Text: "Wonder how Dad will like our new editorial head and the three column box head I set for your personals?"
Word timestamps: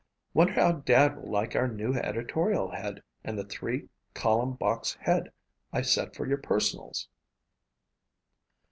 "Wonder 0.33 0.53
how 0.53 0.71
Dad 0.71 1.15
will 1.15 1.29
like 1.29 1.55
our 1.55 1.67
new 1.67 1.93
editorial 1.93 2.71
head 2.71 3.03
and 3.23 3.37
the 3.37 3.43
three 3.43 3.87
column 4.15 4.53
box 4.55 4.95
head 4.95 5.31
I 5.71 5.83
set 5.83 6.15
for 6.15 6.25
your 6.27 6.39
personals?" 6.39 7.07